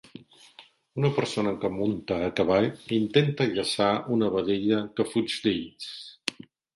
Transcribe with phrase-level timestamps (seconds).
[0.99, 2.67] Una persona que munta a cavall,
[2.97, 5.87] intenta llaçar una vedella que fuig d'ells.